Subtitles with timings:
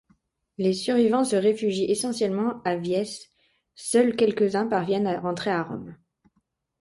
[0.57, 3.29] Les survivants se réfugient essentiellement à Véies,
[3.75, 5.95] seuls quelques-uns parviennent à rentrer à Rome.